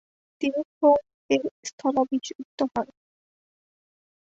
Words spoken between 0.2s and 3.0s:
তিনি ফ্রোরিপের স্থলাভিষিক্ত হন।